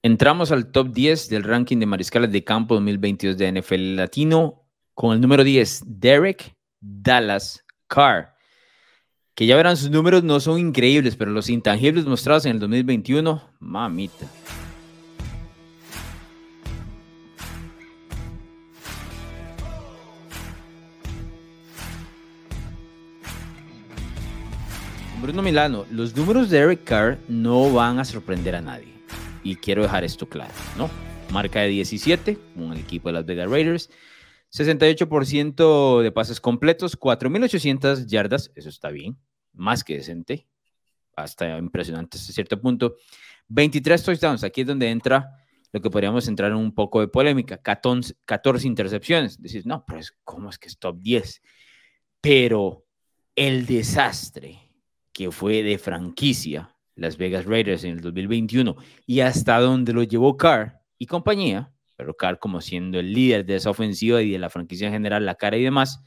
Entramos 0.00 0.52
al 0.52 0.70
top 0.70 0.92
10 0.92 1.28
del 1.28 1.42
ranking 1.42 1.78
de 1.78 1.86
mariscales 1.86 2.30
de 2.30 2.44
campo 2.44 2.74
2022 2.74 3.36
de 3.36 3.50
NFL 3.50 3.96
Latino 3.96 4.62
con 4.94 5.12
el 5.12 5.20
número 5.20 5.42
10, 5.42 5.82
Derek 5.86 6.54
Dallas 6.78 7.64
Carr. 7.88 8.36
Que 9.34 9.46
ya 9.46 9.56
verán, 9.56 9.76
sus 9.76 9.90
números 9.90 10.22
no 10.22 10.38
son 10.38 10.60
increíbles, 10.60 11.16
pero 11.16 11.32
los 11.32 11.50
intangibles 11.50 12.04
mostrados 12.04 12.46
en 12.46 12.52
el 12.52 12.60
2021, 12.60 13.42
mamita. 13.58 14.26
Bruno 25.20 25.42
Milano, 25.42 25.86
los 25.90 26.14
números 26.14 26.50
de 26.50 26.60
Derek 26.60 26.84
Carr 26.84 27.18
no 27.26 27.72
van 27.72 27.98
a 27.98 28.04
sorprender 28.04 28.54
a 28.54 28.60
nadie 28.60 28.97
y 29.42 29.56
quiero 29.56 29.82
dejar 29.82 30.04
esto 30.04 30.28
claro, 30.28 30.54
¿no? 30.76 30.90
Marca 31.30 31.60
de 31.60 31.68
17 31.68 32.38
con 32.54 32.72
el 32.72 32.78
equipo 32.78 33.08
de 33.08 33.14
las 33.14 33.26
Vegas 33.26 33.50
Raiders, 33.50 33.90
68% 34.50 36.02
de 36.02 36.12
pases 36.12 36.40
completos, 36.40 36.98
4.800 36.98 38.06
yardas, 38.06 38.50
eso 38.54 38.68
está 38.68 38.90
bien, 38.90 39.18
más 39.52 39.84
que 39.84 39.96
decente, 39.96 40.46
hasta 41.16 41.58
impresionante 41.58 42.16
hasta 42.16 42.32
cierto 42.32 42.60
punto. 42.60 42.96
23 43.48 44.02
touchdowns, 44.02 44.44
aquí 44.44 44.62
es 44.62 44.66
donde 44.66 44.88
entra 44.88 45.38
lo 45.72 45.80
que 45.80 45.90
podríamos 45.90 46.26
entrar 46.28 46.50
en 46.50 46.56
un 46.56 46.74
poco 46.74 47.00
de 47.00 47.08
polémica, 47.08 47.58
14, 47.58 48.14
14 48.24 48.66
intercepciones. 48.66 49.40
Decís, 49.40 49.66
no, 49.66 49.84
pero 49.84 50.00
¿cómo 50.24 50.48
es 50.48 50.58
que 50.58 50.68
es 50.68 50.78
top 50.78 50.98
10? 51.00 51.42
Pero 52.20 52.86
el 53.34 53.66
desastre 53.66 54.58
que 55.12 55.30
fue 55.30 55.62
de 55.62 55.78
franquicia 55.78 56.74
las 56.98 57.16
Vegas 57.16 57.46
Raiders 57.46 57.84
en 57.84 57.92
el 57.92 58.00
2021 58.00 58.76
y 59.06 59.20
hasta 59.20 59.60
donde 59.60 59.92
lo 59.92 60.02
llevó 60.02 60.36
Carr 60.36 60.80
y 60.98 61.06
compañía, 61.06 61.72
pero 61.96 62.14
Carr 62.14 62.38
como 62.38 62.60
siendo 62.60 62.98
el 62.98 63.12
líder 63.12 63.46
de 63.46 63.56
esa 63.56 63.70
ofensiva 63.70 64.20
y 64.20 64.32
de 64.32 64.38
la 64.38 64.50
franquicia 64.50 64.88
en 64.88 64.92
general, 64.92 65.24
la 65.24 65.36
cara 65.36 65.56
y 65.56 65.62
demás, 65.62 66.02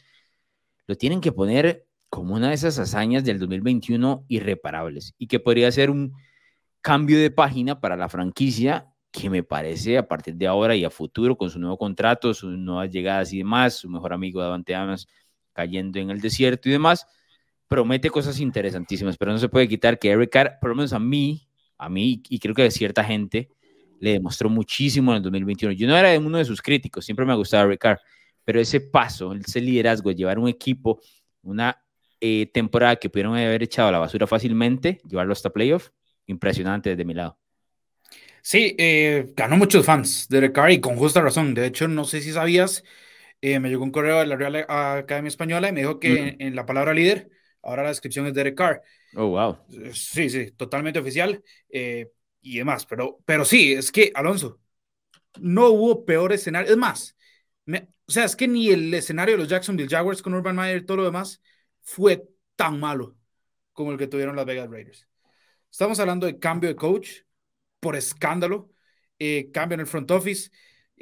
lo 0.88 0.96
tienen 0.96 1.22
que 1.22 1.32
poner 1.32 1.88
como 2.10 2.36
una 2.36 2.50
de 2.50 2.56
esas 2.56 2.78
hazañas 2.78 3.24
del 3.24 3.40
2021 3.40 4.26
irreparables. 4.28 5.16
Y 5.18 5.28
que 5.28 5.40
podría 5.40 5.72
ser 5.72 5.90
un 5.90 6.14
cambio 6.82 7.18
de 7.20 7.32
página 7.32 7.80
para 7.80 7.96
la 7.96 8.10
franquicia 8.10 8.88
que 9.12 9.30
me 9.30 9.44
parece 9.44 9.98
a 9.98 10.08
partir 10.08 10.36
de 10.36 10.48
ahora 10.48 10.76
y 10.76 10.84
a 10.84 10.90
futuro 10.90 11.38
con 11.38 11.50
su 11.50 11.60
nuevo 11.60 11.78
contrato, 11.78 12.34
sus 12.34 12.58
nuevas 12.58 12.90
llegadas 12.90 13.32
y 13.32 13.40
demás, 13.40 13.76
su 13.76 13.90
mejor 13.90 14.14
amigo 14.14 14.42
Davante 14.42 14.76
Adams 14.76 15.08
cayendo 15.54 16.00
en 16.00 16.10
el 16.10 16.20
desierto 16.22 16.70
y 16.70 16.74
demás, 16.74 17.08
promete 17.72 18.10
cosas 18.10 18.42
interesantísimas, 18.42 19.16
pero 19.18 19.32
no 19.32 19.38
se 19.38 19.48
puede 19.48 19.66
quitar 19.66 19.98
que 19.98 20.10
Eric 20.10 20.30
Carr, 20.30 20.58
por 20.60 20.72
lo 20.72 20.76
menos 20.76 20.92
a 20.92 21.00
mí, 21.00 21.48
a 21.78 21.88
mí 21.88 22.22
y 22.28 22.38
creo 22.38 22.54
que 22.54 22.64
a 22.64 22.70
cierta 22.70 23.02
gente, 23.02 23.48
le 23.98 24.12
demostró 24.12 24.50
muchísimo 24.50 25.12
en 25.12 25.18
el 25.18 25.24
2021. 25.24 25.72
Yo 25.72 25.88
no 25.88 25.96
era 25.96 26.20
uno 26.20 26.38
de 26.38 26.44
sus 26.44 26.62
críticos, 26.62 27.06
siempre 27.06 27.26
me 27.26 27.32
ha 27.32 27.36
gustado 27.36 27.66
Eric 27.68 27.80
Carr, 27.80 28.02
pero 28.44 28.60
ese 28.60 28.82
paso, 28.82 29.34
ese 29.34 29.62
liderazgo, 29.62 30.12
llevar 30.12 30.38
un 30.38 30.50
equipo, 30.50 31.00
una 31.44 31.82
eh, 32.20 32.52
temporada 32.54 32.98
que 32.98 33.10
pudieron 33.10 33.38
haber 33.38 33.64
echado 33.64 33.88
a 33.88 33.94
la 33.94 34.00
basura 34.00 34.28
fácilmente, 34.28 35.00
llevarlo 35.08 35.32
hasta 35.32 35.50
playoff, 35.50 35.92
impresionante 36.26 36.90
desde 36.90 37.06
mi 37.06 37.14
lado. 37.14 37.40
Sí, 38.42 38.76
eh, 38.78 39.32
ganó 39.34 39.56
muchos 39.56 39.86
fans 39.86 40.28
de 40.28 40.40
Eric 40.40 40.52
Carr 40.52 40.72
y 40.72 40.82
con 40.82 40.98
justa 40.98 41.22
razón. 41.22 41.54
De 41.54 41.68
hecho, 41.68 41.88
no 41.88 42.04
sé 42.04 42.20
si 42.20 42.34
sabías, 42.34 42.84
eh, 43.40 43.62
me 43.62 43.70
llegó 43.70 43.86
un 43.86 43.92
correo 43.92 44.20
de 44.20 44.26
la 44.26 44.36
Real 44.36 44.58
Academia 44.68 45.30
Española 45.30 45.70
y 45.70 45.72
me 45.72 45.80
dijo 45.80 46.02
que 46.02 46.36
en, 46.38 46.54
la 46.54 46.66
palabra 46.66 46.94
líder 46.94 47.32
Ahora 47.64 47.84
la 47.84 47.90
descripción 47.90 48.28
es 48.28 48.34
Derek 48.34 48.56
Carr. 48.56 48.82
Oh, 49.16 49.28
wow. 49.28 49.58
Sí, 49.94 50.30
sí, 50.30 50.52
totalmente 50.52 51.00
oficial 51.00 51.44
eh, 51.70 52.12
y 52.42 52.58
demás. 52.58 52.86
Pero, 52.86 53.20
pero 53.26 53.46
sí, 53.46 53.74
es 53.74 53.92
que, 53.92 54.12
Alonso, 54.16 54.60
no 55.40 55.70
hubo 55.70 56.06
peor 56.06 56.34
escenario. 56.34 56.72
Es 56.72 56.78
más, 56.78 57.16
o 57.68 58.12
sea, 58.12 58.26
es 58.26 58.36
que 58.36 58.48
ni 58.48 58.70
el 58.70 58.94
escenario 58.94 59.36
de 59.36 59.40
los 59.40 59.48
Jacksonville 59.48 59.90
Jaguars 59.90 60.22
con 60.22 60.34
Urban 60.34 60.56
Meyer 60.56 60.78
y 60.78 60.86
todo 60.86 60.98
lo 60.98 61.06
demás 61.06 61.42
fue 61.82 62.28
tan 62.56 62.80
malo 62.80 63.16
como 63.74 63.92
el 63.92 63.98
que 63.98 64.08
tuvieron 64.08 64.36
las 64.36 64.46
Vegas 64.46 64.70
Raiders. 64.70 65.08
Estamos 65.70 66.00
hablando 66.00 66.26
de 66.26 66.38
cambio 66.38 66.70
de 66.70 66.76
coach 66.76 67.22
por 67.80 67.96
escándalo, 67.96 68.70
eh, 69.18 69.50
cambio 69.54 69.76
en 69.76 69.82
el 69.82 69.88
front 69.88 70.12
office. 70.12 70.52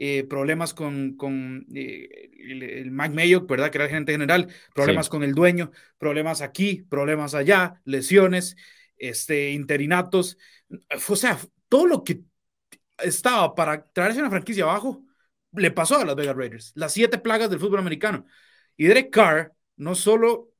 Eh, 0.02 0.24
problemas 0.24 0.74
con, 0.74 1.18
con 1.18 1.66
eh, 1.76 2.30
el, 2.40 2.90
Mike 2.90 3.14
Mayock, 3.14 3.50
¿verdad? 3.50 3.70
Que 3.70 3.80
era 3.80 3.84
el 3.84 3.90
gerente 3.90 4.14
general, 4.14 4.48
problemas 4.74 5.10
con 5.10 5.24
el 5.24 5.36
dueño, 5.36 5.72
problemas 5.98 6.40
aquí, 6.40 6.86
problemas 6.90 7.34
allá, 7.34 7.82
lesiones, 7.84 8.56
este, 8.96 9.52
interinatos. 9.52 10.38
O 11.10 11.18
sea, 11.18 11.38
todo 11.68 11.86
lo 11.86 12.06
que 12.06 12.22
estaba 13.00 13.54
para 13.54 13.92
traerse 13.92 14.22
una 14.22 14.30
franquicia 14.30 14.64
abajo, 14.64 15.04
le 15.52 15.70
pasó 15.70 15.98
a 15.98 16.06
las 16.06 16.16
Vegas 16.16 16.38
Raiders. 16.38 16.72
Las 16.76 16.94
siete 16.94 17.18
plagas 17.18 17.50
del 17.50 17.60
fútbol 17.60 17.80
americano. 17.80 18.26
Y 18.78 18.86
Derek 18.86 19.10
Carr 19.10 19.54
no 19.76 19.96
solo 19.96 20.54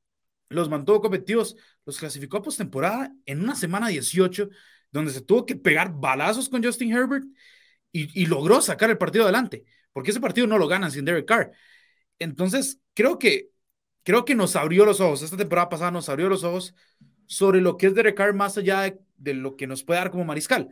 los 0.50 0.68
mantuvo 0.68 1.00
competitivos, 1.00 1.56
los 1.86 1.98
clasificó 1.98 2.40
a 2.40 2.42
postemporada 2.42 3.16
en 3.26 3.42
una 3.42 3.56
semana 3.56 3.88
18, 3.88 4.50
donde 4.92 5.14
se 5.14 5.22
tuvo 5.22 5.46
que 5.46 5.56
pegar 5.56 5.94
balazos 5.94 6.50
con 6.50 6.62
Justin 6.62 6.92
Herbert 6.92 7.24
y, 7.92 8.26
logró 8.28 8.62
sacar 8.62 8.90
el 8.90 8.98
partido 8.98 9.24
adelante, 9.24 9.64
porque 9.94 10.12
ese 10.12 10.20
partido 10.20 10.48
no 10.48 10.58
lo 10.58 10.68
ganan 10.68 10.92
sin 10.92 11.06
Derek 11.06 11.26
Carr. 11.26 11.52
Entonces, 12.20 12.80
creo 12.94 13.18
que, 13.18 13.50
creo 14.04 14.26
que 14.26 14.36
nos 14.36 14.56
abrió 14.56 14.86
los 14.86 15.00
ojos, 15.00 15.22
esta 15.22 15.38
temporada 15.38 15.70
pasada 15.70 15.92
nos 15.92 16.10
abrió 16.10 16.30
los 16.30 16.44
ojos 16.44 16.76
sobre 17.26 17.62
lo 17.62 17.78
que 17.78 17.88
es 17.88 17.96
Derek 17.96 18.16
Carr 18.16 18.34
más 18.34 18.58
allá 18.58 18.96
de, 19.18 19.34
lo 19.34 19.56
que 19.56 19.68
nos 19.68 19.84
puede 19.84 20.00
dar 20.00 20.12
como 20.12 20.26
mariscal. 20.26 20.70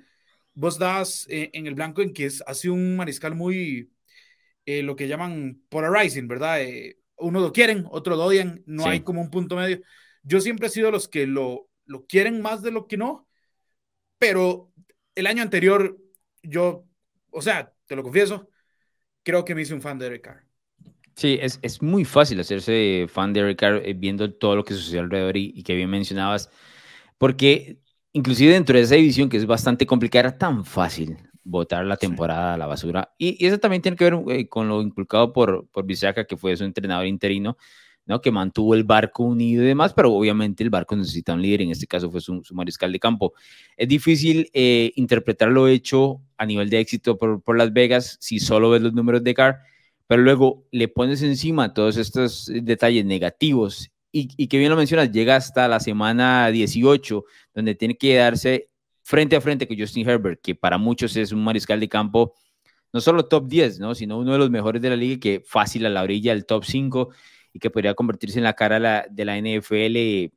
Vos 0.53 0.79
das 0.79 1.27
eh, 1.29 1.50
en 1.53 1.67
el 1.67 1.75
blanco 1.75 2.01
en 2.01 2.13
que 2.13 2.25
es, 2.25 2.44
ha 2.45 2.53
un 2.72 2.95
mariscal 2.95 3.35
muy, 3.35 3.91
eh, 4.66 4.83
lo 4.83 4.95
que 4.95 5.07
llaman 5.07 5.61
polarizing, 5.69 6.27
¿verdad? 6.27 6.61
Eh, 6.61 7.00
uno 7.17 7.39
lo 7.39 7.51
quieren, 7.51 7.85
otro 7.89 8.16
lo 8.16 8.25
odian, 8.25 8.63
no 8.66 8.85
hay 8.85 9.01
como 9.01 9.22
un 9.22 9.29
punto 9.29 9.56
medio. 9.56 9.81
Yo 10.23 10.41
siempre 10.41 10.67
he 10.67 10.69
sido 10.69 10.91
los 10.91 11.07
que 11.07 11.25
lo, 11.25 11.69
lo 11.85 12.06
quieren 12.06 12.41
más 12.41 12.61
de 12.61 12.72
lo 12.72 12.88
que 12.88 12.97
no, 12.97 13.27
pero 14.17 14.72
el 15.16 15.27
año 15.27 15.41
anterior 15.41 15.97
yo 16.44 16.85
o 17.31 17.41
sea, 17.41 17.73
te 17.85 17.95
lo 17.95 18.03
confieso, 18.03 18.49
creo 19.23 19.43
que 19.45 19.55
me 19.55 19.61
hice 19.61 19.73
un 19.73 19.81
fan 19.81 19.97
de 19.97 20.07
Eric 20.07 20.23
Carr. 20.23 20.43
Sí, 21.15 21.39
es, 21.41 21.59
es 21.63 21.81
muy 21.81 22.05
fácil 22.05 22.39
hacerse 22.39 23.07
fan 23.09 23.33
de 23.33 23.39
Eric 23.39 23.59
Carr 23.59 23.81
eh, 23.83 23.93
viendo 23.93 24.31
todo 24.33 24.55
lo 24.55 24.63
que 24.63 24.73
sucedió 24.73 25.01
alrededor 25.01 25.35
y, 25.35 25.63
que 25.63 25.75
bien 25.75 25.89
mencionabas, 25.89 26.49
porque 27.17 27.79
inclusive 28.13 28.53
dentro 28.53 28.77
de 28.77 28.83
esa 28.83 28.95
división 28.95 29.27
que 29.29 29.38
es 29.38 29.45
bastante 29.45 29.85
complicada, 29.85 30.29
era 30.29 30.38
tan 30.38 30.63
fácil 30.63 31.17
botar 31.43 31.85
la 31.85 31.97
temporada 31.97 32.53
a 32.53 32.57
la 32.57 32.67
basura. 32.67 33.13
Y, 33.17 33.44
eso 33.45 33.57
también 33.59 33.81
tiene 33.81 33.97
que 33.97 34.09
ver 34.09 34.19
eh, 34.29 34.47
con 34.47 34.67
lo 34.67 34.81
inculcado 34.81 35.33
por, 35.33 35.67
por 35.69 35.85
Bisaca, 35.85 36.25
que 36.25 36.38
fue 36.38 36.55
su 36.55 36.63
entrenador 36.63 37.07
interino, 37.07 37.57
¿no? 38.07 38.22
que 38.22 38.31
mantuvo 38.31 38.73
el 38.73 38.84
barco 38.84 39.23
unido 39.23 39.63
y 39.63 39.68
demás, 39.68 39.94
pero 39.94 40.13
obviamente 40.13 40.63
el 40.63 40.69
barco 40.69 40.95
necesita 40.95 41.34
un 41.34 41.41
líder, 41.41 41.62
en 41.62 41.72
este 41.72 41.85
caso 41.85 42.09
fue 42.09 42.22
su, 42.22 42.41
mariscal 42.51 42.91
de 42.91 43.00
campo. 43.00 43.34
Es 43.75 43.88
difícil 43.88 44.50
eh, 44.53 44.91
interpretar 44.95 45.50
lo 45.50 45.68
hecho 45.68 46.22
a 46.38 46.45
nivel 46.45 46.69
de 46.69 46.79
éxito 46.79 47.18
por, 47.18 47.41
por, 47.41 47.57
Las 47.57 47.73
Vegas 47.73 48.18
si 48.19 48.40
solo 48.40 48.69
ves 48.69 48.81
los 48.81 48.94
números 48.94 49.23
de 49.23 49.34
Carr, 49.34 49.59
pero 50.07 50.22
luego 50.22 50.66
le 50.72 50.88
pones 50.88 51.22
encima 51.22 51.73
todos 51.73 51.97
estos 51.97 52.50
detalles 52.63 53.06
negativos 53.06 53.91
y, 54.12 54.29
y 54.38 54.47
que 54.47 54.57
bien 54.57 54.72
lo 54.72 54.78
mencionas, 54.78 55.12
llega 55.12 55.35
hasta 55.35 55.68
la 55.68 55.79
semana 55.79 56.47
18, 56.50 57.25
donde 57.53 57.75
tiene 57.75 57.97
que 57.97 58.16
darse 58.16 58.69
frente 59.03 59.35
a 59.35 59.41
frente 59.41 59.68
con 59.68 59.78
Justin 59.78 60.07
Herbert, 60.09 60.39
que 60.41 60.56
para 60.56 60.78
muchos 60.78 61.16
es 61.18 61.31
un 61.31 61.44
mariscal 61.44 61.79
de 61.79 61.89
campo 61.89 62.34
no 62.94 63.01
solo 63.01 63.25
top 63.25 63.47
10, 63.47 63.79
¿no? 63.79 63.95
sino 63.95 64.18
uno 64.18 64.34
de 64.34 64.38
los 64.38 64.50
mejores 64.50 64.81
de 64.81 64.89
la 64.89 64.95
liga 64.95 65.19
que 65.19 65.44
fácil 65.45 65.85
a 65.85 65.89
la 65.89 66.03
orilla 66.03 66.34
del 66.34 66.45
top 66.45 66.63
5 66.66 67.09
y 67.57 67.59
que 67.59 67.72
podría 67.72 67.95
convertirse 67.95 68.38
en 68.38 68.44
la 68.44 68.53
cara 68.53 69.07
de 69.09 69.25
la 69.25 69.35
NFL 69.35 70.31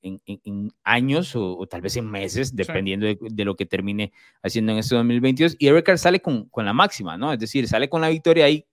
en, 0.00 0.72
años 0.84 1.34
o, 1.34 1.66
tal 1.66 1.80
vez 1.80 1.96
en 1.96 2.08
meses, 2.08 2.54
dependiendo 2.54 3.04
de, 3.06 3.44
lo 3.44 3.56
que 3.56 3.66
termine 3.66 4.12
haciendo 4.44 4.70
en 4.70 4.78
este 4.78 4.94
2022. 4.94 5.56
Y 5.58 5.66
Eric 5.66 5.86
Carr 5.86 5.98
sale 5.98 6.20
con, 6.20 6.44
con, 6.50 6.64
la 6.64 6.72
máxima, 6.72 7.18
¿no? 7.18 7.32
Es 7.32 7.40
decir, 7.40 7.66
sale 7.66 7.88
con 7.88 8.00
la 8.00 8.10
victoria 8.10 8.44
ahí. 8.44 8.64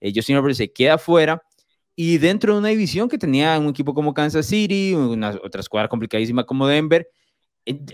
Eh, 0.00 0.10
Justin 0.12 0.36
Herbert 0.36 0.56
se 0.56 0.72
queda 0.72 0.98
fuera. 0.98 1.40
Y 1.94 2.18
dentro 2.18 2.52
de 2.52 2.58
una 2.58 2.68
división 2.68 3.08
que 3.08 3.16
tenía 3.16 3.56
un 3.60 3.68
equipo 3.68 3.94
como 3.94 4.12
Kansas 4.12 4.46
City, 4.46 4.92
una 4.94 5.38
otra 5.44 5.60
escuadra 5.60 5.88
complicadísima 5.88 6.44
como 6.44 6.66
Denver, 6.66 7.08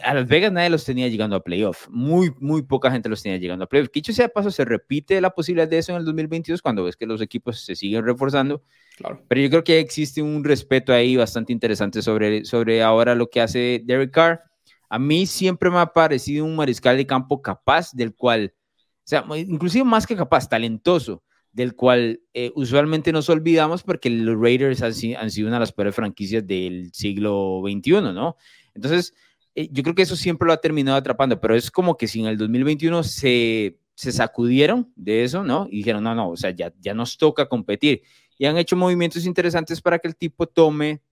a 0.02 0.14
Las 0.14 0.28
Vegas 0.28 0.52
nadie 0.52 0.68
los 0.68 0.84
tenía 0.84 1.08
llegando 1.08 1.34
a 1.34 1.42
playoff. 1.42 1.88
Muy, 1.88 2.32
muy 2.40 2.62
poca 2.62 2.90
gente 2.90 3.08
los 3.08 3.22
tenía 3.22 3.38
llegando 3.38 3.64
a 3.64 3.68
playoff. 3.68 3.90
Dicho 3.92 4.12
sea 4.12 4.28
paso, 4.28 4.50
se 4.50 4.64
repite 4.64 5.20
la 5.20 5.30
posibilidad 5.30 5.68
de 5.68 5.78
eso 5.78 5.92
en 5.92 5.98
el 5.98 6.04
2022 6.04 6.60
cuando 6.60 6.84
ves 6.84 6.96
que 6.96 7.06
los 7.06 7.22
equipos 7.22 7.60
se 7.60 7.74
siguen 7.74 8.04
reforzando. 8.04 8.62
Claro. 8.98 9.24
Pero 9.28 9.40
yo 9.40 9.48
creo 9.48 9.64
que 9.64 9.78
existe 9.78 10.20
un 10.20 10.44
respeto 10.44 10.92
ahí 10.92 11.16
bastante 11.16 11.52
interesante 11.52 12.02
sobre, 12.02 12.44
sobre 12.44 12.82
ahora 12.82 13.14
lo 13.14 13.30
que 13.30 13.40
hace 13.40 13.82
Derek 13.84 14.10
Carr. 14.10 14.42
A 14.90 14.98
mí 14.98 15.24
siempre 15.24 15.70
me 15.70 15.78
ha 15.78 15.86
parecido 15.86 16.44
un 16.44 16.54
mariscal 16.54 16.98
de 16.98 17.06
campo 17.06 17.40
capaz, 17.40 17.92
del 17.92 18.14
cual, 18.14 18.52
o 18.54 19.04
sea, 19.04 19.24
inclusive 19.36 19.84
más 19.84 20.06
que 20.06 20.14
capaz, 20.14 20.50
talentoso, 20.50 21.22
del 21.50 21.74
cual 21.74 22.20
eh, 22.34 22.52
usualmente 22.54 23.10
nos 23.10 23.30
olvidamos 23.30 23.82
porque 23.82 24.10
los 24.10 24.38
Raiders 24.38 24.82
han, 24.82 24.92
han 25.16 25.30
sido 25.30 25.48
una 25.48 25.56
de 25.56 25.60
las 25.60 25.72
peores 25.72 25.94
franquicias 25.94 26.46
del 26.46 26.92
siglo 26.92 27.62
XXI, 27.64 28.02
¿no? 28.12 28.36
Entonces, 28.74 29.14
eh, 29.54 29.68
yo 29.70 29.82
creo 29.82 29.94
que 29.94 30.02
eso 30.02 30.16
siempre 30.16 30.46
lo 30.46 30.52
ha 30.52 30.60
terminado 30.60 30.96
atrapando, 30.96 31.40
pero 31.40 31.54
es 31.54 31.70
como 31.70 31.96
que 31.96 32.08
si 32.08 32.20
en 32.20 32.26
el 32.26 32.38
2021 32.38 33.02
se, 33.02 33.78
se 33.94 34.12
sacudieron 34.12 34.92
de 34.96 35.24
eso, 35.24 35.44
¿no? 35.44 35.66
Y 35.70 35.78
dijeron, 35.78 36.02
no, 36.04 36.14
no, 36.14 36.30
o 36.30 36.36
sea, 36.36 36.50
ya, 36.50 36.72
ya 36.80 36.94
nos 36.94 37.18
toca 37.18 37.48
competir. 37.48 38.02
Y 38.38 38.46
han 38.46 38.56
hecho 38.56 38.76
movimientos 38.76 39.26
interesantes 39.26 39.80
para 39.80 39.98
que 39.98 40.08
el 40.08 40.16
tipo 40.16 40.46
tome 40.46 41.02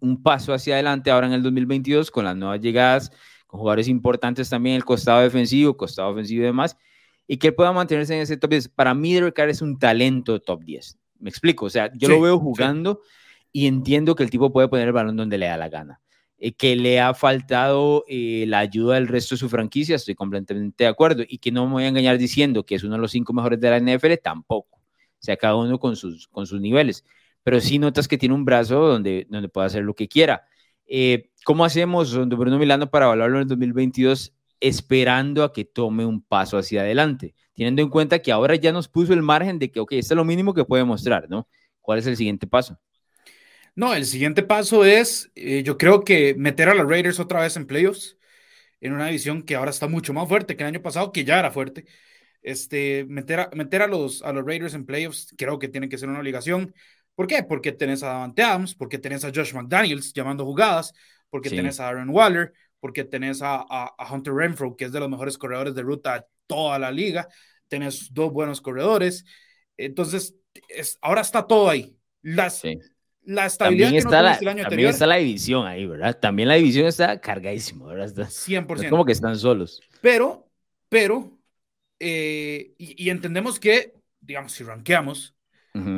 un 0.00 0.20
paso 0.20 0.52
hacia 0.52 0.74
adelante 0.74 1.10
ahora 1.10 1.28
en 1.28 1.32
el 1.32 1.42
2022 1.42 2.10
con 2.10 2.24
las 2.24 2.36
nuevas 2.36 2.60
llegadas, 2.60 3.12
con 3.46 3.60
jugadores 3.60 3.86
importantes 3.86 4.50
también, 4.50 4.76
el 4.76 4.84
costado 4.84 5.20
defensivo, 5.20 5.76
costado 5.76 6.10
ofensivo 6.10 6.42
y 6.42 6.46
demás, 6.46 6.76
y 7.28 7.36
que 7.36 7.48
él 7.48 7.54
pueda 7.54 7.72
mantenerse 7.72 8.16
en 8.16 8.22
ese 8.22 8.36
top 8.36 8.50
10. 8.50 8.68
Para 8.68 8.94
mí, 8.94 9.14
Derek 9.14 9.34
Carr 9.34 9.50
es 9.50 9.62
un 9.62 9.78
talento 9.78 10.40
top 10.40 10.64
10. 10.64 10.98
Me 11.20 11.30
explico, 11.30 11.66
o 11.66 11.70
sea, 11.70 11.92
yo 11.94 12.08
lo 12.08 12.20
veo 12.20 12.38
jugando 12.40 13.00
y 13.52 13.68
entiendo 13.68 14.16
que 14.16 14.24
el 14.24 14.30
tipo 14.30 14.52
puede 14.52 14.66
poner 14.66 14.88
el 14.88 14.92
balón 14.92 15.16
donde 15.16 15.38
le 15.38 15.46
da 15.46 15.56
la 15.56 15.68
gana. 15.68 16.01
Eh, 16.44 16.54
que 16.54 16.74
le 16.74 16.98
ha 16.98 17.14
faltado 17.14 18.04
eh, 18.08 18.46
la 18.48 18.58
ayuda 18.58 18.96
del 18.96 19.06
resto 19.06 19.36
de 19.36 19.38
su 19.38 19.48
franquicia, 19.48 19.94
estoy 19.94 20.16
completamente 20.16 20.82
de 20.82 20.90
acuerdo. 20.90 21.22
Y 21.26 21.38
que 21.38 21.52
no 21.52 21.66
me 21.66 21.72
voy 21.74 21.84
a 21.84 21.88
engañar 21.88 22.18
diciendo 22.18 22.66
que 22.66 22.74
es 22.74 22.82
uno 22.82 22.96
de 22.96 23.00
los 23.00 23.12
cinco 23.12 23.32
mejores 23.32 23.60
de 23.60 23.70
la 23.70 23.76
NFL, 23.78 24.14
tampoco. 24.20 24.78
O 24.78 25.20
sea, 25.20 25.36
cada 25.36 25.54
uno 25.54 25.78
con 25.78 25.94
sus, 25.94 26.26
con 26.26 26.46
sus 26.48 26.60
niveles. 26.60 27.04
Pero 27.44 27.60
sí 27.60 27.78
notas 27.78 28.08
que 28.08 28.18
tiene 28.18 28.34
un 28.34 28.44
brazo 28.44 28.88
donde, 28.88 29.24
donde 29.30 29.48
puede 29.48 29.68
hacer 29.68 29.84
lo 29.84 29.94
que 29.94 30.08
quiera. 30.08 30.42
Eh, 30.84 31.30
¿Cómo 31.44 31.64
hacemos, 31.64 32.10
don 32.10 32.28
Bruno 32.28 32.58
Milano, 32.58 32.90
para 32.90 33.06
evaluarlo 33.06 33.36
en 33.36 33.42
el 33.42 33.48
2022 33.48 34.32
esperando 34.58 35.44
a 35.44 35.52
que 35.52 35.64
tome 35.64 36.04
un 36.04 36.22
paso 36.22 36.58
hacia 36.58 36.80
adelante? 36.80 37.36
Teniendo 37.54 37.82
en 37.82 37.88
cuenta 37.88 38.18
que 38.18 38.32
ahora 38.32 38.56
ya 38.56 38.72
nos 38.72 38.88
puso 38.88 39.12
el 39.12 39.22
margen 39.22 39.60
de 39.60 39.70
que, 39.70 39.78
ok, 39.78 39.92
este 39.92 40.14
es 40.14 40.16
lo 40.16 40.24
mínimo 40.24 40.54
que 40.54 40.64
puede 40.64 40.82
mostrar, 40.82 41.30
¿no? 41.30 41.46
¿Cuál 41.80 42.00
es 42.00 42.06
el 42.08 42.16
siguiente 42.16 42.48
paso? 42.48 42.80
No, 43.74 43.94
el 43.94 44.04
siguiente 44.04 44.42
paso 44.42 44.84
es, 44.84 45.30
eh, 45.34 45.62
yo 45.62 45.78
creo 45.78 46.04
que 46.04 46.34
meter 46.34 46.68
a 46.68 46.74
los 46.74 46.88
Raiders 46.88 47.18
otra 47.20 47.40
vez 47.40 47.56
en 47.56 47.66
playoffs, 47.66 48.18
en 48.80 48.92
una 48.92 49.06
división 49.06 49.42
que 49.42 49.54
ahora 49.54 49.70
está 49.70 49.88
mucho 49.88 50.12
más 50.12 50.28
fuerte 50.28 50.56
que 50.56 50.62
el 50.62 50.68
año 50.68 50.82
pasado, 50.82 51.12
que 51.12 51.24
ya 51.24 51.38
era 51.38 51.50
fuerte. 51.50 51.86
Este, 52.42 53.04
meter 53.08 53.40
a, 53.40 53.50
meter 53.54 53.82
a, 53.82 53.86
los, 53.86 54.22
a 54.22 54.32
los 54.32 54.44
Raiders 54.44 54.74
en 54.74 54.84
playoffs 54.84 55.32
creo 55.38 55.58
que 55.58 55.68
tiene 55.68 55.88
que 55.88 55.96
ser 55.98 56.08
una 56.08 56.18
obligación. 56.20 56.74
¿Por 57.14 57.26
qué? 57.26 57.42
Porque 57.44 57.72
tenés 57.72 58.02
a 58.02 58.08
Davante 58.08 58.42
Adams, 58.42 58.74
porque 58.74 58.98
tenés 58.98 59.24
a 59.24 59.32
Josh 59.34 59.54
McDaniels 59.54 60.12
llamando 60.12 60.44
jugadas, 60.44 60.92
porque 61.30 61.50
tenés 61.50 61.80
a 61.80 61.88
Aaron 61.88 62.10
Waller, 62.10 62.52
porque 62.80 63.04
tenés 63.04 63.42
a, 63.42 63.64
a, 63.68 64.12
Hunter 64.12 64.34
Renfro, 64.34 64.76
que 64.76 64.86
es 64.86 64.92
de 64.92 65.00
los 65.00 65.08
mejores 65.08 65.38
corredores 65.38 65.74
de 65.74 65.82
ruta 65.82 66.14
de 66.14 66.24
toda 66.46 66.78
la 66.78 66.90
liga. 66.90 67.28
Tenés 67.68 68.12
dos 68.12 68.32
buenos 68.32 68.60
corredores. 68.60 69.24
Entonces, 69.76 70.34
es, 70.68 70.98
ahora 71.00 71.20
está 71.20 71.46
todo 71.46 71.70
ahí. 71.70 71.96
Las, 72.22 72.62
la 73.24 73.46
estabilidad 73.46 73.86
también 73.86 74.06
está 74.06 74.22
la, 74.22 74.64
También 74.64 74.88
está 74.88 75.06
la 75.06 75.16
división 75.16 75.66
ahí, 75.66 75.86
¿verdad? 75.86 76.18
También 76.18 76.48
la 76.48 76.54
división 76.54 76.86
está 76.86 77.20
cargadísima, 77.20 77.86
¿verdad? 77.86 78.28
100%. 78.28 78.82
Es 78.82 78.90
como 78.90 79.04
que 79.04 79.12
están 79.12 79.36
solos. 79.36 79.80
Pero, 80.00 80.48
pero, 80.88 81.38
eh, 82.00 82.74
y, 82.78 83.10
entendemos 83.10 83.60
que, 83.60 83.94
digamos, 84.20 84.52
si 84.52 84.64
rankeamos, 84.64 85.36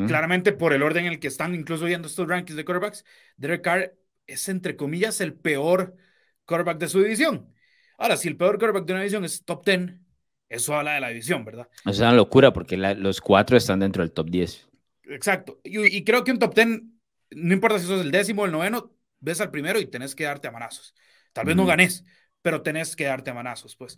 claramente 0.06 0.52
por 0.52 0.72
el 0.72 0.84
orden 0.84 1.06
en 1.06 1.14
el 1.14 1.18
que 1.18 1.26
están 1.26 1.52
incluso 1.52 1.86
viendo 1.86 2.06
estos 2.06 2.28
rankings 2.28 2.56
de 2.56 2.64
quarterbacks, 2.64 3.04
Derek 3.36 3.62
Carr 3.62 3.96
es, 4.24 4.48
entre 4.48 4.76
comillas, 4.76 5.20
el 5.20 5.34
peor 5.34 5.96
quarterback 6.44 6.78
de 6.78 6.88
su 6.88 7.02
división. 7.02 7.52
Ahora, 7.98 8.16
si 8.16 8.28
el 8.28 8.36
peor 8.36 8.58
quarterback 8.58 8.84
de 8.84 8.92
una 8.92 9.02
división 9.02 9.24
es 9.24 9.44
top 9.44 9.64
10, 9.64 9.94
eso 10.48 10.76
habla 10.76 10.94
de 10.94 11.00
la 11.00 11.08
división, 11.08 11.44
¿verdad? 11.44 11.68
Es 11.86 11.98
una 11.98 12.12
locura 12.12 12.52
porque 12.52 12.76
los 12.76 13.20
cuatro 13.20 13.56
están 13.56 13.80
dentro 13.80 14.04
del 14.04 14.12
top 14.12 14.30
10. 14.30 14.68
Exacto. 15.08 15.60
Y, 15.64 15.84
y 15.96 16.04
creo 16.04 16.22
que 16.22 16.30
un 16.30 16.38
top 16.38 16.54
10 16.54 16.93
no 17.30 17.54
importa 17.54 17.78
si 17.78 17.86
sos 17.86 18.00
el 18.00 18.10
décimo 18.10 18.42
o 18.42 18.46
el 18.46 18.52
noveno, 18.52 18.94
ves 19.20 19.40
al 19.40 19.50
primero 19.50 19.78
y 19.78 19.86
tenés 19.86 20.14
que 20.14 20.24
darte 20.24 20.48
a 20.48 20.50
manazos. 20.52 20.94
Tal 21.32 21.46
vez 21.46 21.56
no 21.56 21.66
ganes, 21.66 22.04
pero 22.42 22.62
tenés 22.62 22.94
que 22.94 23.04
darte 23.04 23.30
a 23.30 23.34
manazos, 23.34 23.76
pues. 23.76 23.96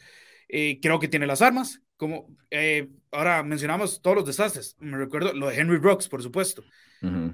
Eh, 0.48 0.78
creo 0.80 0.98
que 1.00 1.08
tiene 1.08 1.26
las 1.26 1.42
armas, 1.42 1.82
como 1.96 2.36
eh, 2.50 2.88
ahora 3.10 3.42
mencionamos 3.42 4.00
todos 4.00 4.16
los 4.16 4.26
desastres. 4.26 4.76
Me 4.78 4.96
recuerdo 4.96 5.32
lo 5.32 5.48
de 5.48 5.58
Henry 5.58 5.78
Brooks, 5.78 6.08
por 6.08 6.22
supuesto. 6.22 6.62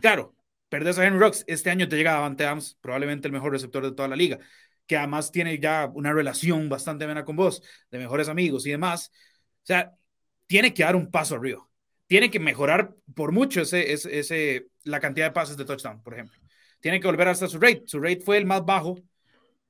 Claro, 0.01 0.35
perdés 0.69 0.99
a 0.99 1.07
Henry 1.07 1.19
Brooks, 1.19 1.45
este 1.47 1.71
año 1.71 1.89
te 1.89 1.97
llega 1.97 2.13
Davante 2.13 2.45
Adams, 2.45 2.79
probablemente 2.81 3.29
el 3.29 3.33
mejor 3.33 3.53
receptor 3.53 3.85
de 3.85 3.93
toda 3.93 4.09
la 4.09 4.17
liga, 4.17 4.39
que 4.87 4.97
además 4.97 5.31
tiene 5.31 5.59
ya 5.59 5.91
una 5.95 6.13
relación 6.13 6.69
bastante 6.69 7.05
buena 7.05 7.25
con 7.25 7.37
vos, 7.37 7.63
de 7.91 7.99
mejores 7.99 8.29
amigos 8.29 8.67
y 8.67 8.71
demás. 8.71 9.13
O 9.63 9.67
sea, 9.67 9.95
tiene 10.47 10.75
que 10.75 10.83
dar 10.83 10.97
un 10.97 11.11
paso 11.11 11.37
arriba 11.37 11.67
tiene 12.13 12.31
que 12.31 12.41
mejorar 12.41 12.95
por 13.15 13.33
mucho 13.33 13.63
ese, 13.63 13.91
ese, 13.91 14.67
la 14.85 15.01
cantidad 15.01 15.29
de 15.29 15.33
pases 15.33 15.57
de 15.57 15.65
touchdown, 15.65 16.03
por 16.03 16.13
ejemplo. 16.13 16.39
Tiene 16.79 17.01
que 17.01 17.07
volver 17.07 17.27
hasta 17.29 17.49
su 17.49 17.59
rate. 17.59 17.85
Su 17.87 18.01
rate 18.01 18.21
fue 18.21 18.37
el 18.37 18.45
más 18.45 18.67
bajo 18.67 18.99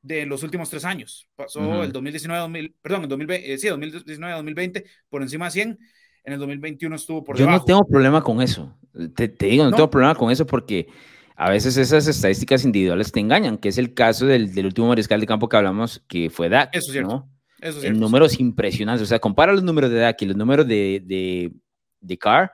de 0.00 0.26
los 0.26 0.42
últimos 0.42 0.68
tres 0.68 0.84
años. 0.84 1.28
Pasó 1.36 1.84
el 1.84 1.92
2019, 1.92 2.74
perdón, 2.82 3.04
el 3.04 3.08
2020, 3.10 3.52
eh, 3.52 3.58
sí, 3.58 3.68
2019-2020 3.68 4.84
por 5.08 5.22
encima 5.22 5.44
de 5.44 5.50
100. 5.52 5.78
En 6.24 6.32
el 6.32 6.40
2021 6.40 6.96
estuvo 6.96 7.22
por 7.22 7.38
Yo 7.38 7.48
no 7.48 7.62
tengo 7.62 7.86
problema 7.86 8.24
con 8.24 8.42
eso. 8.42 8.76
Te, 9.14 9.28
digo, 9.28 9.62
no, 9.62 9.76
tengo 9.76 9.88
problema 9.88 10.16
con 10.16 10.32
eso 10.32 10.44
porque 10.44 10.88
a 11.36 11.48
veces 11.48 11.76
esas 11.76 12.08
estadísticas 12.08 12.64
individuales 12.64 13.12
te 13.12 13.20
engañan, 13.20 13.56
que 13.56 13.68
es 13.68 13.78
el 13.78 13.94
caso 13.94 14.26
del, 14.26 14.52
del 14.52 14.66
último 14.66 14.88
mariscal 14.88 15.20
de 15.20 15.28
campo 15.28 15.48
que 15.48 15.58
hablamos, 15.58 16.02
que 16.08 16.28
fue 16.28 16.48
Dak. 16.48 16.70
Eso 16.74 16.86
es 16.88 16.92
cierto. 16.92 17.08
¿no? 17.08 17.30
Eso 17.60 17.76
es 17.76 17.82
cierto. 17.82 17.94
En 17.94 18.00
números 18.00 18.40
impresionantes. 18.40 19.04
O 19.04 19.06
sea, 19.06 19.20
compara 19.20 19.52
los 19.52 19.62
números 19.62 19.92
de 19.92 20.00
Dak 20.00 20.20
y 20.22 20.26
los 20.26 20.36
números 20.36 20.66
de, 20.66 21.04
de 21.06 21.52
de 22.02 22.18
Carr 22.18 22.52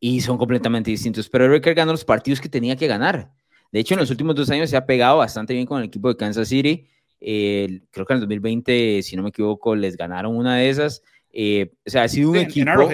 y 0.00 0.20
son 0.20 0.36
completamente 0.36 0.90
distintos. 0.90 1.28
Pero 1.28 1.44
Eric 1.44 1.76
ganó 1.76 1.92
los 1.92 2.04
partidos 2.04 2.40
que 2.40 2.48
tenía 2.48 2.76
que 2.76 2.86
ganar. 2.86 3.30
De 3.72 3.80
hecho, 3.80 3.94
en 3.94 4.00
los 4.00 4.10
últimos 4.10 4.34
dos 4.34 4.50
años 4.50 4.70
se 4.70 4.76
ha 4.76 4.86
pegado 4.86 5.18
bastante 5.18 5.54
bien 5.54 5.66
con 5.66 5.78
el 5.78 5.86
equipo 5.86 6.08
de 6.08 6.16
Kansas 6.16 6.48
City. 6.48 6.88
creo 7.20 8.06
que 8.06 8.12
en 8.12 8.16
el 8.16 8.20
2020, 8.20 9.02
si 9.02 9.16
no 9.16 9.22
me 9.22 9.28
equivoco, 9.28 9.74
les 9.74 9.96
ganaron 9.96 10.36
una 10.36 10.56
de 10.56 10.68
esas. 10.68 11.02
Eh, 11.30 11.72
o 11.86 11.90
sea, 11.90 12.04
ha 12.04 12.08
sido 12.08 12.30
un 12.30 12.36
equipo. 12.36 12.88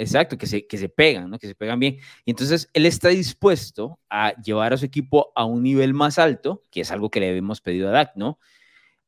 Exacto, 0.00 0.38
que 0.38 0.46
se, 0.46 0.64
que 0.64 0.78
se 0.78 0.88
pegan, 0.88 1.28
¿no? 1.28 1.40
que 1.40 1.48
se 1.48 1.56
pegan 1.56 1.80
bien. 1.80 1.98
Y 2.24 2.30
entonces 2.30 2.70
él 2.72 2.86
está 2.86 3.08
dispuesto 3.08 3.98
a 4.08 4.32
llevar 4.40 4.72
a 4.72 4.76
su 4.76 4.84
equipo 4.84 5.32
a 5.34 5.44
un 5.44 5.64
nivel 5.64 5.92
más 5.92 6.20
alto, 6.20 6.62
que 6.70 6.82
es 6.82 6.92
algo 6.92 7.10
que 7.10 7.18
le 7.18 7.30
habíamos 7.30 7.60
pedido 7.60 7.88
a 7.88 7.90
Dak, 7.90 8.12
¿no? 8.14 8.38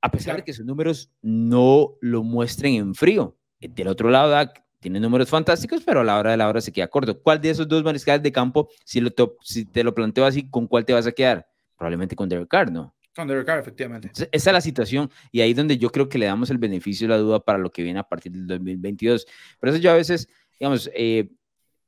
A 0.01 0.11
pesar 0.11 0.35
de 0.35 0.43
que 0.43 0.53
sus 0.53 0.67
números 0.67 1.13
no 1.23 1.95
lo 2.01 2.25
muestren 2.25 2.75
en 2.75 2.95
frío. 2.97 3.37
Del 3.61 3.87
otro 3.87 4.11
lado, 4.11 4.31
Dak 4.31 4.65
tiene 4.81 4.99
números 4.99 5.29
fantásticos, 5.29 5.83
pero 5.85 6.01
a 6.01 6.05
la 6.05 6.19
hora 6.19 6.31
de 6.33 6.37
la 6.39 6.49
hora 6.49 6.61
se 6.61 6.73
queda 6.73 6.89
corto. 6.89 7.21
¿Cuál 7.21 7.41
de 7.41 7.51
esos 7.51 7.69
dos 7.69 7.85
mariscales 7.85 8.23
de 8.23 8.33
campo, 8.33 8.69
si, 8.85 9.01
lo 9.01 9.11
si 9.43 9.67
te 9.67 9.85
lo 9.85 9.95
planteo 9.95 10.25
así, 10.25 10.49
con 10.49 10.67
cuál 10.67 10.85
te 10.85 10.93
vas 10.93 11.07
a 11.07 11.13
quedar? 11.13 11.47
Probablemente 11.77 12.17
con 12.17 12.29
Derek 12.29 12.49
Carr, 12.49 12.73
¿no? 12.73 12.95
Con 13.15 13.29
Derek 13.29 13.47
Carr, 13.47 13.61
efectivamente. 13.61 14.11
esa 14.13 14.29
es 14.33 14.53
la 14.53 14.61
situación 14.61 15.11
y 15.31 15.43
ahí 15.43 15.51
es 15.51 15.57
donde 15.57 15.77
yo 15.77 15.91
creo 15.91 16.09
que 16.09 16.19
le 16.19 16.27
damos 16.27 16.51
el 16.51 16.59
beneficio 16.59 17.07
de 17.07 17.15
la 17.15 17.19
duda 17.19 17.41
para 17.41 17.59
lo 17.59 17.71
que 17.71 17.83
viene 17.83 17.99
a 17.99 18.05
partir 18.05 18.33
del 18.33 18.47
2022. 18.47 19.27
Por 19.59 19.69
eso 19.69 19.79
yo 19.79 19.91
a 19.91 19.95
veces, 19.95 20.29
digamos, 20.59 20.91
eh, 20.95 21.31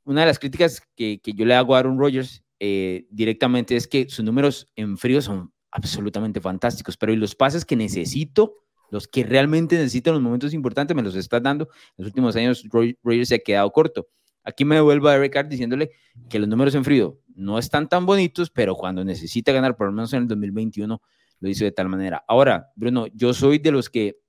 una 0.03 0.21
de 0.21 0.27
las 0.27 0.37
críticas 0.37 0.81
que, 0.95 1.19
que, 1.19 1.33
yo 1.33 1.45
le 1.45 1.55
hago 1.55 1.75
a 1.75 1.79
Aaron 1.79 1.97
Rodgers 1.97 2.43
eh, 2.59 3.07
directamente 3.09 3.75
es 3.75 3.87
que 3.87 4.07
sus 4.07 4.23
números 4.23 4.67
en 4.75 4.97
frío 4.97 5.21
son 5.21 5.51
absolutamente 5.71 6.39
fantásticos, 6.39 6.95
pero 6.97 7.11
y 7.11 7.15
los 7.15 7.35
pases 7.35 7.65
que 7.65 7.75
necesito 7.75 8.62
los 8.93 9.07
que 9.07 9.23
realmente 9.23 9.75
necesitan 9.75 10.13
los 10.13 10.21
momentos 10.21 10.53
importantes 10.53 10.95
me 10.95 11.01
los 11.01 11.15
estás 11.15 11.41
dando. 11.41 11.67
En 11.97 12.03
los 12.03 12.07
últimos 12.09 12.35
años, 12.35 12.63
Rogers 12.71 13.27
se 13.27 13.35
ha 13.35 13.39
quedado 13.39 13.71
corto. 13.71 14.07
Aquí 14.43 14.65
me 14.65 14.75
devuelvo 14.75 15.07
a 15.07 15.15
Eric 15.15 15.47
diciéndole 15.47 15.89
que 16.29 16.37
los 16.37 16.47
números 16.47 16.75
en 16.75 16.83
frío 16.83 17.19
no 17.33 17.57
están 17.57 17.89
tan 17.89 18.05
bonitos, 18.05 18.51
pero 18.51 18.75
cuando 18.75 19.03
necesita 19.03 19.51
ganar, 19.51 19.75
por 19.75 19.87
lo 19.87 19.93
menos 19.93 20.13
en 20.13 20.21
el 20.21 20.27
2021, 20.27 21.01
lo 21.39 21.49
hizo 21.49 21.63
de 21.65 21.71
tal 21.71 21.89
manera. 21.89 22.23
Ahora, 22.27 22.71
Bruno, 22.75 23.07
yo 23.07 23.33
soy 23.33 23.57
de 23.57 23.71
los 23.71 23.89
que 23.89 24.19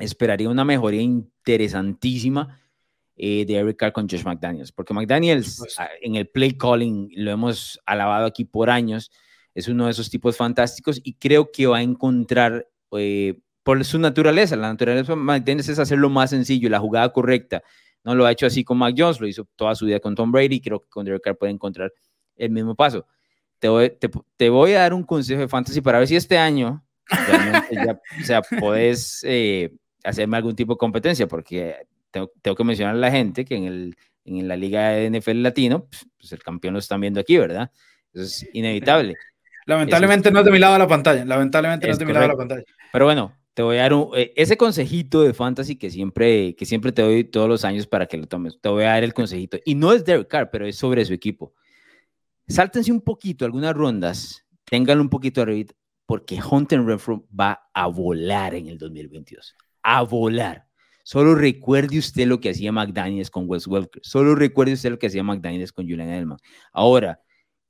esperaría 0.00 0.48
una 0.48 0.64
mejoría 0.64 1.02
interesantísima 1.02 2.60
eh, 3.14 3.44
de 3.46 3.54
Eric 3.54 3.76
Carr 3.76 3.92
con 3.92 4.08
Josh 4.08 4.24
McDaniels, 4.24 4.72
porque 4.72 4.92
McDaniels 4.92 5.62
ah, 5.78 5.88
en 6.00 6.16
el 6.16 6.26
play 6.26 6.56
calling 6.56 7.08
lo 7.14 7.30
hemos 7.30 7.80
alabado 7.86 8.26
aquí 8.26 8.44
por 8.44 8.68
años, 8.68 9.12
es 9.54 9.68
uno 9.68 9.84
de 9.84 9.92
esos 9.92 10.10
tipos 10.10 10.36
fantásticos 10.36 11.00
y 11.04 11.14
creo 11.14 11.52
que 11.52 11.68
va 11.68 11.78
a 11.78 11.82
encontrar 11.82 12.66
eh, 12.98 13.38
por 13.62 13.84
su 13.84 13.98
naturaleza. 13.98 14.56
La 14.56 14.68
naturaleza 14.68 15.14
de 15.14 15.52
es 15.52 15.78
hacerlo 15.78 16.10
más 16.10 16.30
sencillo, 16.30 16.68
la 16.68 16.80
jugada 16.80 17.12
correcta. 17.12 17.62
No 18.04 18.14
lo 18.14 18.26
ha 18.26 18.32
hecho 18.32 18.46
así 18.46 18.64
con 18.64 18.78
Mac 18.78 18.94
Jones, 18.96 19.20
lo 19.20 19.26
hizo 19.26 19.46
toda 19.56 19.74
su 19.74 19.86
vida 19.86 20.00
con 20.00 20.14
Tom 20.14 20.32
Brady. 20.32 20.60
Creo 20.60 20.80
que 20.80 20.88
con 20.88 21.04
Derek 21.04 21.22
Carr 21.22 21.36
puede 21.36 21.52
encontrar 21.52 21.92
el 22.36 22.50
mismo 22.50 22.74
paso. 22.74 23.06
Te 23.58 23.68
voy, 23.68 23.92
te, 24.36 24.48
voy 24.48 24.72
a 24.72 24.80
dar 24.80 24.94
un 24.94 25.04
consejo 25.04 25.40
de 25.40 25.48
fantasy 25.48 25.80
para 25.80 26.00
ver 26.00 26.08
si 26.08 26.16
este 26.16 26.36
año 26.36 26.84
ya, 27.70 28.00
o 28.20 28.24
sea, 28.24 28.42
podés 28.42 29.20
eh, 29.22 29.72
hacerme 30.02 30.36
algún 30.36 30.56
tipo 30.56 30.74
de 30.74 30.78
competencia, 30.78 31.28
porque 31.28 31.86
tengo, 32.10 32.32
tengo, 32.42 32.56
que 32.56 32.64
mencionar 32.64 32.96
a 32.96 32.98
la 32.98 33.10
gente 33.10 33.44
que 33.44 33.54
en, 33.54 33.64
el, 33.64 33.96
en 34.24 34.48
la 34.48 34.56
liga 34.56 34.90
de 34.90 35.10
NFL 35.10 35.42
latino, 35.42 35.84
pues, 35.84 36.06
pues, 36.18 36.32
el 36.32 36.42
campeón 36.42 36.74
lo 36.74 36.80
están 36.80 37.00
viendo 37.00 37.20
aquí, 37.20 37.38
¿verdad? 37.38 37.70
Eso 38.12 38.24
es 38.24 38.48
inevitable. 38.52 39.14
Lamentablemente 39.66 40.32
no 40.32 40.40
es 40.40 40.44
de 40.44 40.50
mi 40.50 40.58
lado 40.58 40.72
de 40.72 40.78
la 40.80 40.88
pantalla, 40.88 41.24
lamentablemente 41.24 41.86
no 41.86 41.92
es 41.92 41.98
de 41.98 42.04
mi 42.04 42.12
lado 42.12 42.24
de 42.24 42.32
la 42.32 42.36
pantalla. 42.36 42.64
Pero 42.92 43.04
bueno, 43.04 43.32
te 43.54 43.62
voy 43.62 43.76
a 43.76 43.82
dar 43.82 43.92
eh, 44.16 44.32
ese 44.36 44.56
consejito 44.56 45.22
de 45.22 45.34
fantasy 45.34 45.76
que 45.76 45.90
siempre, 45.90 46.54
que 46.56 46.64
siempre 46.64 46.92
te 46.92 47.02
doy 47.02 47.24
todos 47.24 47.48
los 47.48 47.64
años 47.64 47.86
para 47.86 48.06
que 48.06 48.16
lo 48.16 48.26
tomes. 48.26 48.58
Te 48.60 48.68
voy 48.68 48.84
a 48.84 48.88
dar 48.88 49.04
el 49.04 49.12
consejito. 49.12 49.58
Y 49.64 49.74
no 49.74 49.92
es 49.92 50.04
Derek 50.04 50.28
Carr, 50.28 50.50
pero 50.50 50.66
es 50.66 50.76
sobre 50.76 51.04
su 51.04 51.12
equipo. 51.12 51.54
Sáltense 52.48 52.90
un 52.92 53.00
poquito 53.00 53.44
algunas 53.44 53.74
rondas, 53.74 54.44
ténganlo 54.64 55.02
un 55.02 55.10
poquito 55.10 55.42
arriba, 55.42 55.72
porque 56.06 56.38
Hunter 56.42 56.82
Renfro 56.82 57.26
va 57.38 57.62
a 57.72 57.86
volar 57.86 58.54
en 58.54 58.68
el 58.68 58.78
2022. 58.78 59.54
A 59.82 60.02
volar. 60.02 60.66
Solo 61.04 61.34
recuerde 61.34 61.98
usted 61.98 62.26
lo 62.26 62.40
que 62.40 62.50
hacía 62.50 62.72
McDaniels 62.72 63.30
con 63.30 63.48
Wes 63.48 63.66
Welker. 63.66 64.02
Solo 64.04 64.34
recuerde 64.34 64.74
usted 64.74 64.90
lo 64.90 64.98
que 64.98 65.08
hacía 65.08 65.22
McDaniels 65.22 65.72
con 65.72 65.88
Julian 65.88 66.08
Edelman. 66.08 66.38
Ahora, 66.72 67.20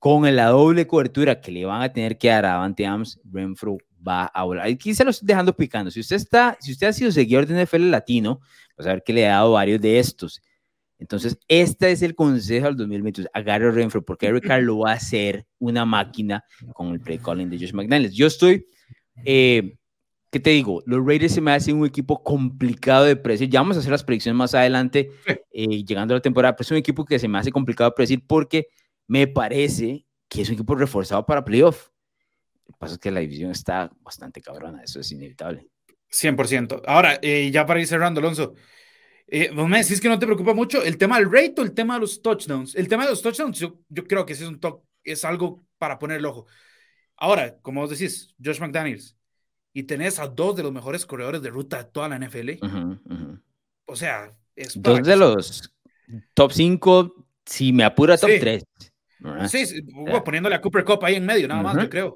con 0.02 0.34
la 0.34 0.48
doble 0.48 0.84
cobertura 0.84 1.40
que 1.40 1.52
le 1.52 1.64
van 1.64 1.80
a 1.80 1.92
tener 1.92 2.18
que 2.18 2.26
dar 2.26 2.44
a 2.44 2.54
Davante 2.54 2.84
Adams, 2.84 3.20
Renfro 3.22 3.78
va 4.04 4.24
a 4.24 4.42
volar. 4.42 4.66
Aquí 4.66 4.96
se 4.96 5.04
lo 5.04 5.10
estoy 5.10 5.28
dejando 5.28 5.54
picando. 5.54 5.92
Si 5.92 6.00
usted 6.00 6.16
está, 6.16 6.56
si 6.58 6.72
usted 6.72 6.88
ha 6.88 6.92
sido 6.92 7.12
seguidor 7.12 7.46
de 7.46 7.62
NFL 7.62 7.88
Latino, 7.88 8.40
vas 8.76 8.88
a 8.88 8.94
ver 8.94 9.04
que 9.04 9.12
le 9.12 9.22
he 9.22 9.28
dado 9.28 9.52
varios 9.52 9.80
de 9.80 10.00
estos. 10.00 10.42
Entonces, 10.98 11.38
este 11.46 11.92
es 11.92 12.02
el 12.02 12.16
consejo 12.16 12.66
del 12.66 12.78
2022. 12.78 13.30
Agarre 13.32 13.68
a 13.68 13.70
Renfro, 13.70 14.04
porque 14.04 14.26
Eric 14.26 14.44
Carr 14.44 14.64
lo 14.64 14.78
va 14.78 14.90
a 14.90 14.94
hacer 14.94 15.46
una 15.60 15.84
máquina 15.84 16.42
con 16.72 16.88
el 16.88 16.98
play 16.98 17.18
calling 17.18 17.48
de 17.48 17.60
Josh 17.60 17.72
McDaniels. 17.72 18.16
Yo 18.16 18.26
estoy, 18.26 18.66
eh, 19.24 19.76
¿qué 20.32 20.40
te 20.40 20.50
digo? 20.50 20.82
Los 20.84 21.06
Raiders 21.06 21.34
se 21.34 21.40
me 21.40 21.52
hacen 21.52 21.76
un 21.76 21.86
equipo 21.86 22.24
complicado 22.24 23.04
de 23.04 23.14
predecir. 23.14 23.50
Ya 23.50 23.60
vamos 23.60 23.76
a 23.76 23.78
hacer 23.78 23.92
las 23.92 24.02
predicciones 24.02 24.36
más 24.36 24.52
adelante, 24.52 25.12
eh, 25.52 25.84
llegando 25.84 26.12
a 26.12 26.16
la 26.16 26.22
temporada, 26.22 26.56
pero 26.56 26.64
es 26.64 26.70
un 26.72 26.78
equipo 26.78 27.04
que 27.04 27.20
se 27.20 27.28
me 27.28 27.38
hace 27.38 27.52
complicado 27.52 27.90
de 27.90 27.94
predecir 27.94 28.24
porque 28.26 28.66
me 29.12 29.26
parece 29.26 30.06
que 30.26 30.40
es 30.40 30.48
un 30.48 30.54
equipo 30.54 30.74
reforzado 30.74 31.26
para 31.26 31.44
playoff. 31.44 31.90
Lo 32.66 32.72
que 32.72 32.78
pasa 32.78 32.94
es 32.94 32.98
que 32.98 33.10
la 33.10 33.20
división 33.20 33.50
está 33.50 33.92
bastante 34.00 34.40
cabrona, 34.40 34.82
eso 34.82 35.00
es 35.00 35.12
inevitable. 35.12 35.68
100%. 36.10 36.80
Ahora, 36.86 37.18
eh, 37.20 37.50
ya 37.52 37.66
para 37.66 37.78
ir 37.78 37.86
cerrando, 37.86 38.20
Alonso, 38.20 38.54
eh, 39.26 39.50
vos 39.54 39.68
me 39.68 39.82
decís 39.82 40.00
que 40.00 40.08
no 40.08 40.18
te 40.18 40.24
preocupa 40.24 40.54
mucho 40.54 40.82
el 40.82 40.96
tema 40.96 41.18
del 41.18 41.30
rate 41.30 41.56
o 41.58 41.62
el 41.62 41.74
tema 41.74 41.94
de 41.94 42.00
los 42.00 42.22
touchdowns. 42.22 42.74
El 42.74 42.88
tema 42.88 43.04
de 43.04 43.10
los 43.10 43.20
touchdowns, 43.20 43.58
yo, 43.58 43.80
yo 43.90 44.04
creo 44.04 44.24
que 44.24 44.34
sí 44.34 44.44
es, 44.44 44.48
un 44.48 44.58
es 45.04 45.26
algo 45.26 45.62
para 45.76 45.98
poner 45.98 46.16
el 46.16 46.24
ojo. 46.24 46.46
Ahora, 47.18 47.58
como 47.60 47.82
vos 47.82 47.90
decís, 47.90 48.34
Josh 48.42 48.60
McDaniels, 48.60 49.18
y 49.74 49.82
tenés 49.82 50.18
a 50.18 50.26
dos 50.26 50.56
de 50.56 50.62
los 50.62 50.72
mejores 50.72 51.04
corredores 51.04 51.42
de 51.42 51.50
ruta 51.50 51.76
de 51.76 51.84
toda 51.84 52.08
la 52.08 52.16
NFL. 52.16 52.52
O 53.84 53.94
sea, 53.94 54.34
es 54.56 54.80
dos 54.80 55.02
de 55.02 55.16
los 55.16 55.70
top 56.32 56.50
5, 56.50 57.26
si 57.44 57.74
me 57.74 57.84
apura, 57.84 58.16
top 58.16 58.30
3. 58.40 58.64
Sí, 58.78 58.91
sí 59.48 59.82
poniéndole 60.24 60.56
a 60.56 60.60
Cooper 60.60 60.84
Cup 60.84 61.04
ahí 61.04 61.16
en 61.16 61.26
medio, 61.26 61.48
nada 61.48 61.62
más, 61.62 61.76
yo 61.76 61.88
creo. 61.88 62.14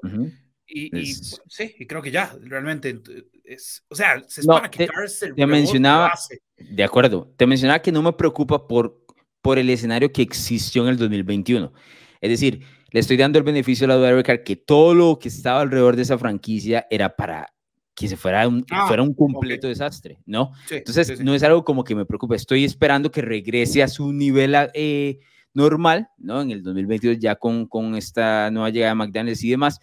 Y, 0.69 1.05
sí, 1.05 1.75
y 1.79 1.87
creo 1.87 2.01
que 2.01 2.11
ya, 2.11 2.35
realmente, 2.41 3.01
es, 3.45 3.85
o 3.87 3.95
sea, 3.95 4.21
se 4.27 4.41
espera 4.41 4.69
que 4.69 4.85
te, 4.87 5.33
te 5.33 5.45
mencionaba, 5.45 6.13
de 6.57 6.83
acuerdo, 6.83 7.33
te 7.37 7.47
mencionaba 7.47 7.81
que 7.81 7.91
no 7.91 8.01
me 8.01 8.11
preocupa 8.11 8.67
por, 8.67 9.05
por 9.41 9.57
el 9.57 9.69
escenario 9.69 10.11
que 10.11 10.21
existió 10.21 10.83
en 10.83 10.89
el 10.89 10.97
2021. 10.97 11.71
Es 12.19 12.29
decir, 12.29 12.65
le 12.91 12.99
estoy 12.99 13.15
dando 13.15 13.37
el 13.37 13.45
beneficio 13.45 13.85
a 13.85 13.89
la 13.89 13.95
duda 13.95 14.13
de 14.13 14.43
que 14.43 14.55
todo 14.57 14.93
lo 14.93 15.19
que 15.19 15.29
estaba 15.29 15.61
alrededor 15.61 15.95
de 15.95 16.01
esa 16.01 16.17
franquicia 16.17 16.85
era 16.89 17.15
para 17.15 17.53
que 17.95 18.07
se 18.07 18.15
fuera 18.15 18.47
un, 18.47 18.63
ah, 18.69 18.87
fuera 18.87 19.01
un 19.01 19.13
completo 19.13 19.67
desastre, 19.67 20.19
¿no? 20.25 20.51
Entonces, 20.69 21.19
no 21.19 21.33
es 21.33 21.41
algo 21.43 21.63
como 21.63 21.83
que 21.83 21.95
me 21.95 22.05
preocupe, 22.05 22.35
estoy 22.35 22.63
esperando 22.63 23.09
que 23.09 23.21
regrese 23.21 23.81
a 23.81 23.87
su 23.87 24.13
nivel 24.13 24.55
eh, 24.73 25.19
normal, 25.57 26.09
¿no? 26.19 26.43
En 26.43 26.51
el 26.51 26.61
2022 26.61 27.17
ya 27.17 27.35
con, 27.35 27.65
con 27.65 27.95
esta 27.95 28.51
nueva 28.51 28.69
llegada 28.69 28.91
de 28.91 28.95
McDaniels 28.95 29.43
y 29.43 29.49
demás, 29.49 29.81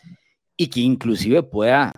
y 0.57 0.69
que 0.69 0.81
inclusive 0.81 1.43
pueda 1.43 1.93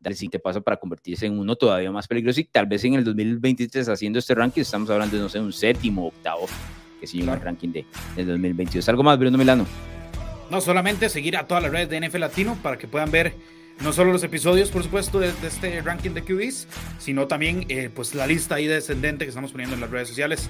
dar 0.00 0.12
el 0.12 0.16
siguiente 0.16 0.38
paso 0.38 0.62
para 0.62 0.78
convertirse 0.78 1.26
en 1.26 1.38
uno 1.38 1.54
todavía 1.54 1.92
más 1.92 2.08
peligroso 2.08 2.40
y 2.40 2.44
tal 2.44 2.64
vez 2.64 2.82
en 2.84 2.94
el 2.94 3.04
2023 3.04 3.90
haciendo 3.90 4.18
este 4.18 4.34
ranking 4.34 4.62
estamos 4.62 4.88
hablando 4.88 5.16
de, 5.16 5.22
no 5.22 5.28
sé, 5.28 5.38
un 5.38 5.52
séptimo, 5.52 6.06
octavo, 6.06 6.46
que 6.98 7.06
sigue 7.06 7.30
el 7.30 7.40
ranking 7.40 7.68
de, 7.68 7.84
del 8.16 8.26
2022. 8.26 8.88
¿Algo 8.88 9.02
más, 9.02 9.18
Bruno 9.18 9.36
Milano? 9.36 9.66
No, 10.50 10.62
solamente 10.62 11.10
seguir 11.10 11.36
a 11.36 11.46
todas 11.46 11.62
las 11.62 11.70
redes 11.70 11.90
de 11.90 12.00
NFL 12.00 12.20
Latino 12.20 12.56
para 12.62 12.78
que 12.78 12.88
puedan 12.88 13.10
ver 13.10 13.34
no 13.82 13.92
solo 13.92 14.12
los 14.12 14.22
episodios, 14.24 14.70
por 14.70 14.82
supuesto, 14.82 15.20
de, 15.20 15.30
este 15.46 15.82
ranking 15.82 16.12
de 16.12 16.22
QBs, 16.22 16.68
sino 16.98 17.26
también 17.26 17.66
eh, 17.68 17.90
pues 17.94 18.14
la 18.14 18.26
lista 18.26 18.54
ahí 18.54 18.66
descendente 18.66 19.26
que 19.26 19.28
estamos 19.28 19.52
poniendo 19.52 19.74
en 19.74 19.82
las 19.82 19.90
redes 19.90 20.08
sociales. 20.08 20.48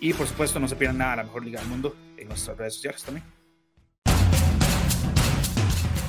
Y 0.00 0.12
por 0.12 0.26
supuesto, 0.26 0.60
no 0.60 0.68
se 0.68 0.76
pierdan 0.76 0.98
nada, 0.98 1.16
la 1.16 1.24
mejor 1.24 1.44
liga 1.44 1.60
del 1.60 1.68
mundo 1.70 1.94
nuestras 2.30 2.56
redes 2.56 2.74
sociales 2.74 3.02
también. 3.02 3.26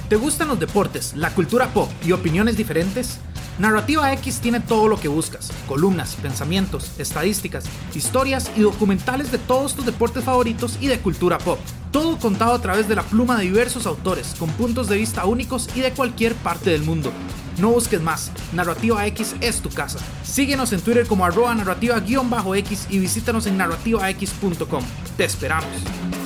¿Te 0.08 0.16
gustan 0.18 0.50
los 0.50 0.60
deportes, 0.60 1.16
la 1.16 1.34
cultura 1.34 1.68
pop 1.74 1.90
y 2.06 2.12
opiniones 2.12 2.58
diferentes? 2.58 3.20
Narrativa 3.60 4.12
X 4.14 4.40
tiene 4.40 4.60
todo 4.60 4.88
lo 4.88 5.00
que 5.00 5.08
buscas, 5.08 5.52
columnas, 5.68 6.16
pensamientos, 6.16 7.00
estadísticas, 7.00 7.66
historias 7.94 8.52
y 8.56 8.62
documentales 8.62 9.32
de 9.32 9.38
todos 9.38 9.76
tus 9.76 9.86
deportes 9.86 10.24
favoritos 10.24 10.78
y 10.82 10.88
de 10.88 11.00
cultura 11.00 11.38
pop. 11.38 11.60
Todo 11.92 12.18
contado 12.18 12.54
a 12.54 12.62
través 12.62 12.88
de 12.88 12.96
la 12.96 13.04
pluma 13.04 13.38
de 13.38 13.44
diversos 13.44 13.86
autores, 13.86 14.36
con 14.40 14.50
puntos 14.52 14.88
de 14.90 14.98
vista 14.98 15.26
únicos 15.26 15.70
y 15.76 15.82
de 15.82 15.92
cualquier 15.92 16.34
parte 16.36 16.72
del 16.72 16.84
mundo. 16.84 17.12
No 17.58 17.70
busques 17.72 18.02
más, 18.02 18.32
Narrativa 18.54 19.06
X 19.08 19.36
es 19.42 19.62
tu 19.62 19.70
casa. 19.70 20.00
Síguenos 20.24 20.74
en 20.74 20.82
Twitter 20.82 21.06
como 21.06 21.26
arroba 21.26 21.54
narrativa-x 21.54 22.88
y 22.90 23.00
visítanos 23.00 23.46
en 23.46 23.58
narrativax.com. 23.58 24.84
Te 25.18 25.26
esperamos. 25.26 26.21